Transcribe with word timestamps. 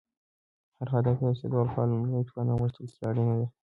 هر 0.77 0.87
هدف 0.95 1.15
ته 1.19 1.25
رسیدو 1.31 1.57
لپاره 1.67 1.89
لومړی 1.91 2.27
توان 2.29 2.47
او 2.51 2.59
غښتلتیا 2.63 3.05
اړینه 3.09 3.33
ده. 3.39 3.47